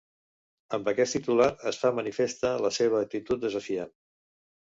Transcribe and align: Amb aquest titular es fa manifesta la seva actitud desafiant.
Amb 0.77 0.87
aquest 0.91 1.15
titular 1.17 1.49
es 1.71 1.79
fa 1.83 1.91
manifesta 1.99 2.53
la 2.67 2.71
seva 2.79 3.01
actitud 3.09 3.47
desafiant. 3.47 3.93